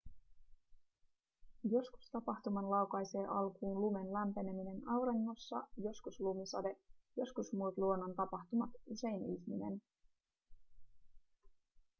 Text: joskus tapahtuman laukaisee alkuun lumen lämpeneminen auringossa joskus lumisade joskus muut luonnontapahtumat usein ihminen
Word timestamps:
joskus 1.63 2.09
tapahtuman 2.11 2.69
laukaisee 2.69 3.25
alkuun 3.25 3.81
lumen 3.81 4.13
lämpeneminen 4.13 4.89
auringossa 4.89 5.67
joskus 5.77 6.19
lumisade 6.19 6.75
joskus 7.17 7.53
muut 7.53 7.77
luonnontapahtumat 7.77 8.69
usein 8.85 9.25
ihminen 9.25 9.81